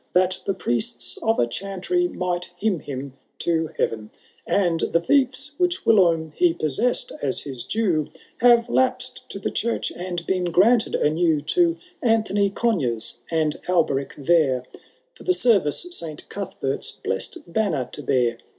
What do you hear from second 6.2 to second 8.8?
he possessed as his due. Have